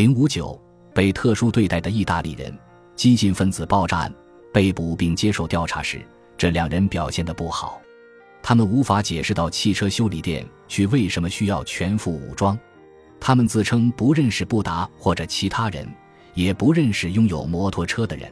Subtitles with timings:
[0.00, 0.58] 零五九
[0.94, 2.58] 被特殊对待的意大利人
[2.96, 4.10] 激进分子爆炸案
[4.50, 6.00] 被捕并接受调查时，
[6.38, 7.78] 这两人表现得不好。
[8.42, 12.58] 他们无法解释到汽车修理店去为什么需要全副武装。
[13.20, 15.86] 他们自称不认识布达或者其他人，
[16.32, 18.26] 也不认识拥有摩托车的人。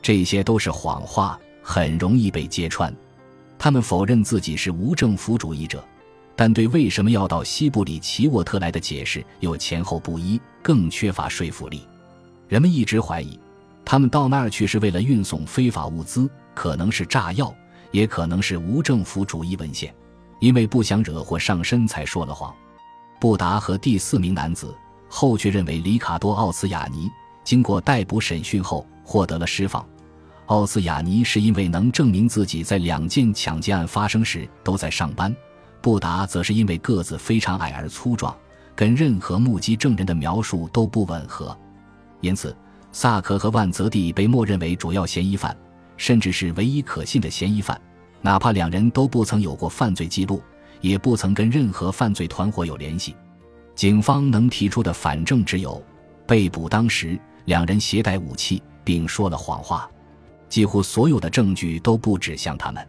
[0.00, 2.94] 这些都是谎话，很容易被揭穿。
[3.58, 5.84] 他们否认自己是无政府主义者，
[6.34, 11.86] 但对为什么要到西部里奇沃特来的解释又前后不一，更缺乏说服力。
[12.48, 13.38] 人们一直怀疑，
[13.84, 17.54] 他们到那儿去是为了运送非法物资，可能是炸药。
[17.92, 19.94] 也可能是无政府主义文献，
[20.40, 22.50] 因为不想惹祸上身才说了谎。
[23.20, 24.74] 布达和第四名男子
[25.10, 27.10] 后却认为里卡多·奥斯亚尼
[27.44, 29.86] 经过逮捕审讯后获得了释放。
[30.46, 35.36] 奥斯亚尼是因为能证明自己在两件抢劫案发生时都在上班，
[35.82, 38.34] 布达则是因为个子非常矮而粗壮，
[38.74, 41.54] 跟任何目击证人的描述都不吻合。
[42.20, 42.56] 因此，
[42.92, 45.54] 萨克和万泽蒂被默认为主要嫌疑犯。
[45.98, 47.80] 甚至是唯一可信的嫌疑犯，
[48.22, 50.42] 哪怕两人都不曾有过犯罪记录，
[50.80, 53.14] 也不曾跟任何犯罪团伙有联系。
[53.76, 55.80] 警方能提出的反证只有：
[56.26, 59.88] 被捕当时两人携带武器，并说了谎话。
[60.48, 62.84] 几乎所有的证据都不指向他们。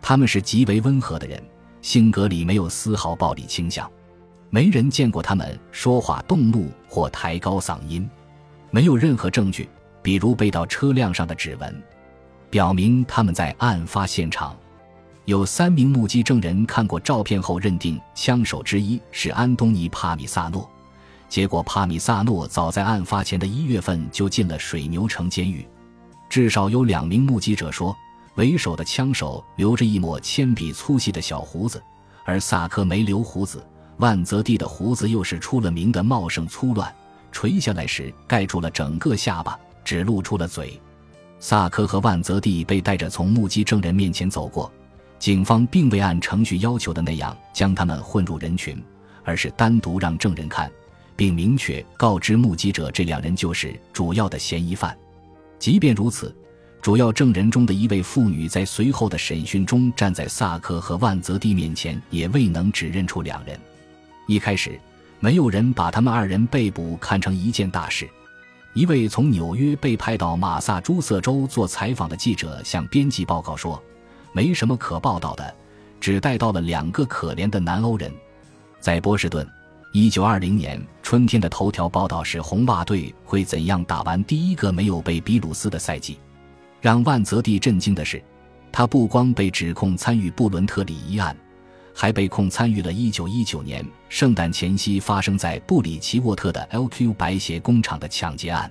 [0.00, 1.42] 他们是极为温和的人，
[1.84, 3.88] 性格里没有丝毫暴力倾向。
[4.48, 8.08] 没人见过他们说话动怒或抬高嗓音。
[8.70, 9.68] 没有任何证据，
[10.00, 11.82] 比如被盗车辆上的指纹。
[12.48, 14.56] 表明他们在案发现场，
[15.26, 20.66] 有三名目击证人看过照片后认定枪手之一是安东尼·帕米萨诺。
[21.28, 25.66] 结果，帕米萨诺早在案发前的一月份就进了水牛城监狱。
[26.30, 27.94] 至少有两名目击者说，
[28.36, 31.82] 为首的枪手留着一抹铅笔粗细的小胡子，
[32.24, 33.64] 而萨科没留胡子。
[33.98, 36.92] 万泽蒂的胡子又是出了名的茂盛粗乱，
[37.30, 40.80] 垂下来时盖住了整个下巴，只露出了嘴。
[41.38, 44.72] 萨科和万泽蒂被带着从目击证人面前走过，
[45.18, 48.82] 警方并未按程序要求的那样将他们混入人群，
[49.22, 50.68] 而是单独让证人看，
[51.14, 54.96] 并明确告知目击者这两人就是主要的嫌疑犯。
[55.60, 56.34] 即便如此，
[56.84, 63.58] 主要证人中的一位妇女在随后的审讯中站在萨科和万泽蒂面前，也未能指认出两人。
[64.26, 64.78] 一开始，
[65.18, 68.06] 没有人把他们二人被捕看成一件大事。
[68.74, 73.82] 一位从纽约被派到马萨诸塞州做采访的记者向编辑报告说
[74.34, 75.54] ：“没什么可报道的，
[75.98, 78.12] 只带到了两个可怜的南欧人。”
[78.78, 79.48] 在波士顿
[79.94, 86.18] ，1920年春天的头条报道是红袜队会怎样打完第一个没有被比鲁斯的赛季。
[86.84, 88.22] 让万泽蒂震惊的是，
[88.70, 91.34] 他不光被指控参与布伦特里一案。
[91.94, 98.70] 还被控参与了1919年圣诞前夕发生在布里奇沃特的 LQ 白鞋工厂的抢劫案。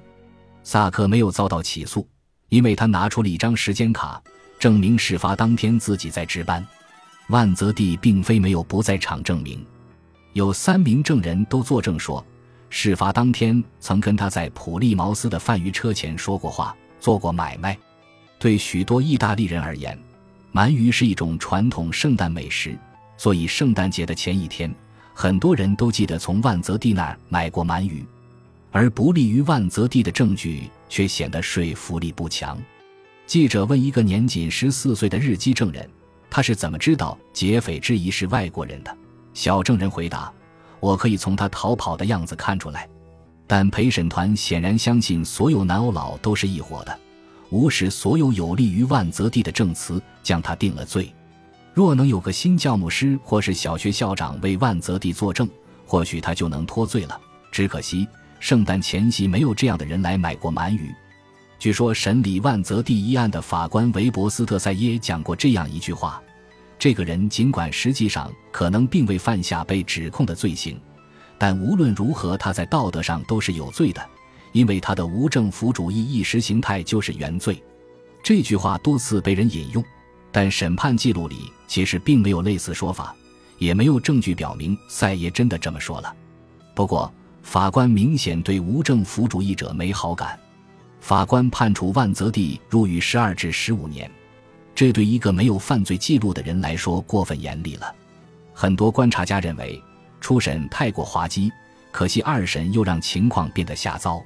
[0.61, 2.07] 萨克没有遭到起诉，
[2.49, 4.21] 因为他拿出了一张时间卡，
[4.59, 6.63] 证明事发当天自己在值班。
[7.29, 9.65] 万泽蒂并非没有不在场证明，
[10.33, 12.23] 有三名证人都作证说，
[12.69, 17.75] 事发当天曾跟他在普利茅斯的贩鱼车前说过话，做过买卖。
[18.43, 19.97] 对许多意大利人而言，
[20.51, 22.77] 鳗鱼是一种传统圣诞美食。
[23.15, 24.69] 所以，圣诞节的前一天，
[25.13, 28.03] 很多人都记得从万泽蒂那儿买过鳗鱼，
[28.69, 32.61] 而不利于万泽蒂的证据却显得说服力不强。
[33.25, 35.89] 记者问一个年仅十四岁的日记证人
[36.29, 38.93] ：“他是怎么知道劫匪之一是外国人的？”
[39.33, 40.29] 小证人回答
[40.81, 42.89] ：“我可以从他逃跑的样子看出来。”
[43.47, 46.99] 但陪审团显然相信所有南欧佬都是一伙的，
[47.53, 51.13] 无视所有有利于万泽蒂的证词，将他定了罪。
[51.71, 55.47] 若能有个新教牧师或是小学校长为万泽蒂作证，
[55.85, 57.21] 或许他就能脱罪了。
[57.51, 58.07] 只可惜
[58.39, 60.91] 圣诞前夕没有这样的人来买过鳗鱼。
[61.59, 66.19] 据说审理万泽蒂一案的法官维伯斯特塞耶讲过这样一句话：
[66.79, 70.81] 这个人尽管实际上可能并未犯下被指控的罪行，
[71.37, 74.03] 但无论如何他在道德上都是有罪的，
[74.53, 77.61] 因为他的无政府主义意识形态就是原罪。
[78.23, 79.83] 这句话多次被人引用。
[80.35, 83.15] 但审判记录里其实并没有类似说法，
[83.59, 86.15] 也没有证据表明赛耶真的这么说了。
[86.73, 87.13] 不过，
[87.43, 90.39] 法官明显对无政府主义者没好感。
[91.01, 94.09] 法官判处万泽蒂入狱十二至十五年，
[94.73, 97.93] 这对一个没有犯罪记录的人来说过分严厉了。
[98.55, 99.79] 很多观察家认为，
[100.19, 101.51] 初审太过滑稽，
[101.91, 104.19] 可惜二审又让情况变得下糟。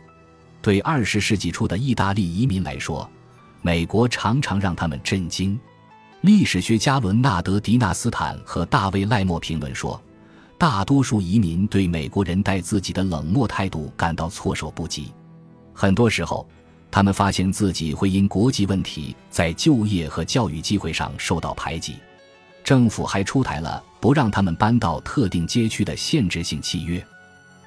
[0.68, 3.10] 对二十世纪初的意大利移民来说，
[3.62, 5.58] 美国常常让他们震惊。
[6.20, 9.98] 历史学家伦纳德·迪纳斯坦和大卫·赖默评论说
[10.60, 15.14] ：“大多数移民对美国人待自己的冷漠态度感到措手不及。
[15.74, 16.46] 很多时候，
[16.92, 21.96] 他们发现自己会因国籍问题在就业和教育机会上受到排挤。
[22.62, 27.02] 政府还出台了不让他们搬到特定街区的限制性契约。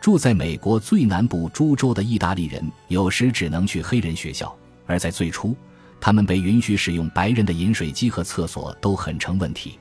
[0.00, 4.56] 住在美国最南部诸州的意大利人有时只能去黑人学校，
[4.87, 5.55] 而在最初，
[6.00, 9.79] 他们被允许使用白人的饮水机和厕所都很成问题。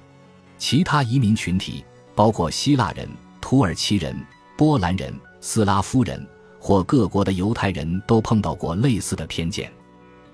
[0.57, 3.07] 其他移民群体，包括希腊人、
[3.39, 4.13] 土耳其人、
[4.57, 6.27] 波兰人、斯拉夫人
[6.59, 9.71] 或各国的犹太人都碰到过类似的偏见。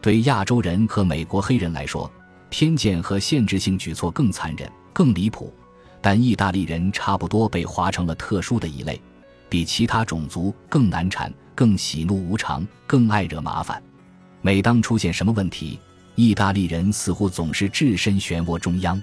[0.02, 2.12] 对亚洲人和美国黑人来说，
[2.50, 5.54] 偏见和限制性举措更残忍、更离谱，
[6.02, 9.00] 但意大利人差不多被划成了特殊的一类，
[9.56, 13.82] 比其他种族更难缠、更喜怒无常、更爱惹麻烦。
[14.42, 15.80] 每当出现什么问题，
[16.16, 19.02] 意大利人似乎总是置身漩涡中央。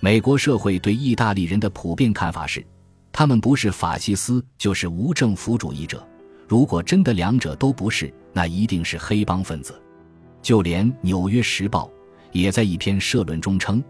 [0.00, 2.64] 美国社会对意大利人的普遍看法是，
[3.12, 6.02] 他们不是法西斯就是无政府主义者。
[6.48, 9.78] 如果真的两者都不是，那一定是黑帮分子。
[10.40, 11.86] 就连《纽约时报》。
[12.32, 13.84] 也在一篇社论中称，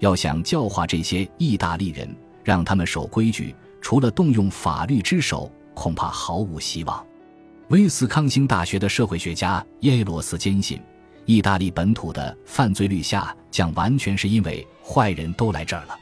[0.00, 2.14] 要想教化这些意大利人，
[2.44, 7.04] 让他们守规矩，除了动用法律之手，恐怕毫无希望。
[7.68, 10.80] 威斯康星大学的社会学家耶罗斯坚信，
[11.24, 15.96] 意大利本土的犯罪率下降完全是因为坏人都来这儿了。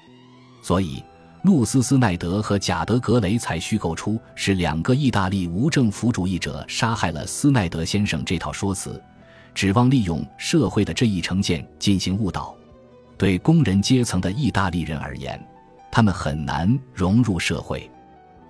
[0.62, 1.03] 所以，
[1.43, 9.03] 露丝·斯奈德和贾德·格雷才虚构出是两个意大利无政府主义者杀害了斯奈德先生这套说辞。
[9.55, 12.55] 指望利用社会的这一成见进行误导，
[13.17, 15.41] 对工人阶层的意大利人而言，
[15.94, 17.88] 他们很难融入社会。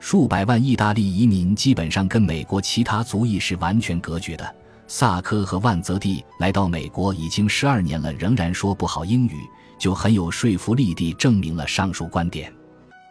[0.00, 4.56] 数百万意大利移民基本上跟美国其他族裔是完全隔绝的。
[4.86, 9.42] 萨科和万泽蒂来到美国已经十二年了，仍然说不好英语，
[9.78, 12.50] 就很有说服力地证明了上述观点。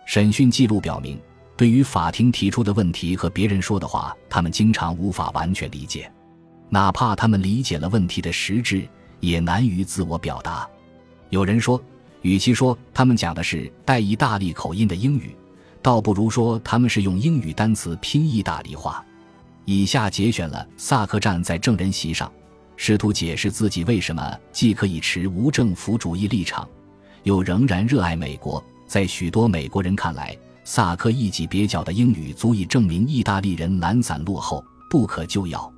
[0.07, 1.21] 审讯记录表明，
[1.55, 6.11] 对于法庭提出的问题和别人说的话，他们经常无法完全理解。
[6.69, 8.89] 哪怕他们理解了问题的实质，
[9.19, 10.67] 也难于自我表达。
[11.29, 11.79] 有人说，
[12.23, 15.35] 与其说他们讲的是带意大利口音的英语，
[15.81, 19.05] 倒不如说他们是用英语单词拼意大利话。
[19.65, 22.31] 以下节选了萨克站在证人席上，
[22.75, 26.67] 试图解释自己为什么既可以持无政府主义立场，
[27.23, 28.63] 又仍然热爱美国。
[28.87, 35.71] 在许多美国人看来，萨克一己蹩脚的英语足以证明意大利人懒散落后，不可救药。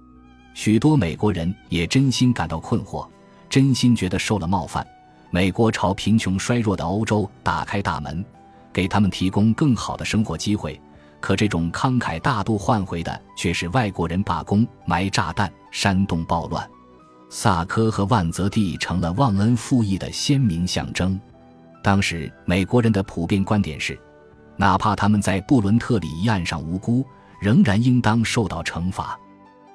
[0.53, 3.07] 许多美国人也真心感到困惑，
[3.49, 4.85] 真心觉得受了冒犯。
[5.35, 8.23] 美国朝贫穷衰弱的欧洲打开大门，
[8.71, 10.79] 给他们提供更好的生活机会，
[11.19, 16.65] 可这种慷慨大度换回的却是外国人罢工、埋炸弹、煽动暴乱。
[17.29, 21.19] 萨科和万泽蒂成了忘恩负义的鲜明象征。
[21.83, 23.99] 当时美国人的普遍观点是，
[24.55, 27.05] 哪怕他们在布伦特里一案上无辜，
[27.41, 29.19] 仍然应当受到惩罚。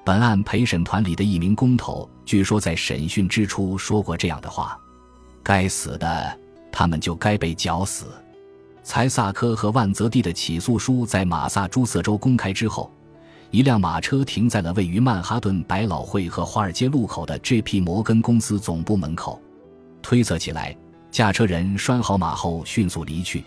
[0.03, 4.75] 本案陪审团里的一名工头，据说在审讯之初说过这样的话
[5.43, 6.37] ：“该死的，
[6.71, 8.05] 他们就该被绞死。”
[8.83, 12.91] 财萨科和万泽蒂的起诉书在马萨诸塞州公开之后，
[13.51, 17.79] 一辆马车停在了位于曼哈顿百老汇和华尔街路口的 J.P.
[17.79, 19.39] 摩根公司总部门口。
[20.01, 20.75] 推测起来，
[21.11, 23.43] 驾车人拴好马后迅速离去。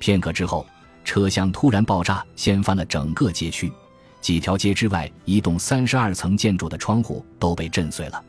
[0.00, 0.66] 片刻之后，
[1.04, 3.72] 车厢突然爆炸，掀翻了整个街区。
[4.20, 8.22] 几条街之外，一栋三十二层建筑的窗户都被震碎了。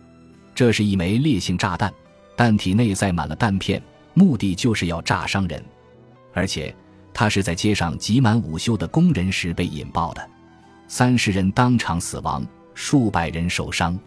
[0.53, 1.91] 这是一枚烈性炸弹，
[2.35, 3.81] 弹体内塞满了弹片，
[4.13, 5.63] 目的就是要炸伤人。
[6.33, 6.75] 而且，
[7.13, 10.29] 它是在街上挤满午休的工人时被引爆的。
[10.87, 13.97] 三十人当场死亡，数百人受伤。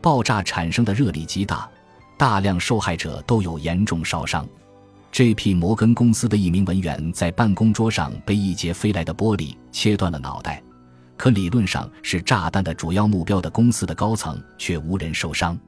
[0.00, 1.68] 爆炸产生的热力极大，
[2.16, 4.46] 大量受害者都有严重烧伤。
[5.12, 5.54] J.P.
[5.54, 10.62] 摩根公司的一名文员在办公桌上被一节飞来的玻璃切断了脑袋。
[11.16, 15.58] 可理论上是炸弹的主要目标的公司的高层却无人受伤。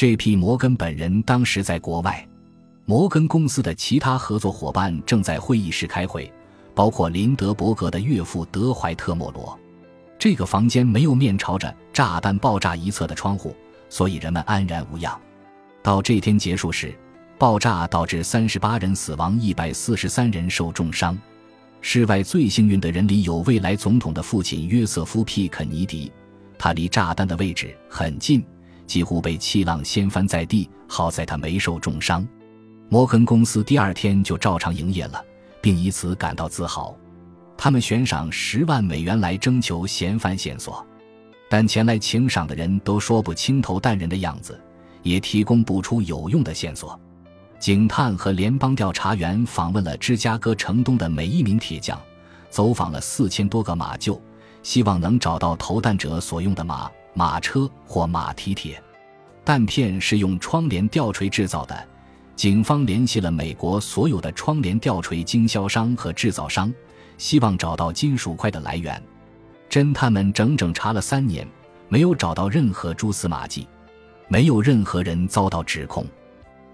[0.00, 0.34] J.P.
[0.34, 2.26] 摩根本人当时在国外，
[2.86, 6.32] 摩根公司的其他合作伙伴正在会议室开会，
[6.74, 9.60] 包括林德伯格的岳父德怀特·莫罗。
[10.18, 13.54] 这个房间没有面朝着炸弹爆炸一侧的窗户，
[13.90, 15.20] 所以人们安然无恙。
[15.82, 16.94] 到这天结束时，
[17.36, 21.14] 爆炸导致三十八人死亡，一百四十三人受重伤。
[21.82, 26.10] 室外最幸运的人里有未来总统的父亲约瑟夫 ·P· 肯尼迪，
[26.56, 28.42] 他离炸弹的位置很近，
[28.90, 30.68] 几乎被气浪掀翻在地。
[30.88, 32.26] 好在他没受重伤。
[32.88, 35.24] 摩根公司第二天就照常营业了，
[35.62, 36.92] 并以此感到自豪。
[37.56, 40.84] 他们悬赏十万美元来征求嫌犯线索，
[41.48, 44.60] 但前来请赏的人都说不清头淡人的样子，
[45.04, 46.98] 也提供不出有用的线索。
[47.60, 51.96] 警探和联邦调查员访问了芝加哥城东的每一名铁匠，
[52.48, 54.18] 走访了四千多个马厩，
[54.64, 58.82] 希望能找到投弹者所用的马、马车或马蹄铁。
[59.44, 61.88] 弹片是用窗帘吊锤制造的。
[62.36, 66.72] 警方联系了美国所有的窗帘吊锤经销商和制造商，
[67.18, 69.02] 希望找到金属块的来源。
[69.68, 71.46] 侦探们整整查了三年，
[71.88, 73.68] 没有找到任何蛛丝马迹，
[74.26, 76.06] 没有任何人遭到指控。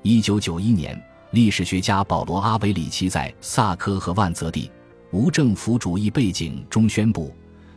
[0.02, 0.96] 一九九一年，
[1.32, 4.70] 历史学家保罗·阿维里奇在《萨科和万泽蒂：
[5.10, 7.34] 无政府主义背景》中宣布，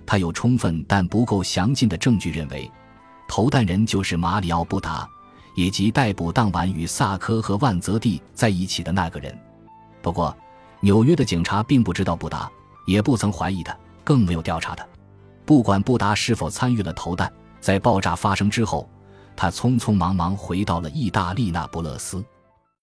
[0.10, 2.70] 他有充分但不够详尽的证据认为，
[3.28, 5.08] 投弹人就是马里奥·布达。
[5.56, 9.38] 以及逮捕当晚与萨科和万泽蒂在一起的那个人。
[10.01, 10.36] 不过，
[10.80, 12.50] 纽约的警察并不知道布达，
[12.88, 14.88] 也不曾怀疑他，更没有调查他。
[15.46, 18.89] 不管布达是否参与了投弹，在爆炸发生之后，
[19.36, 22.24] 他匆匆忙忙回到了意大利那不勒斯。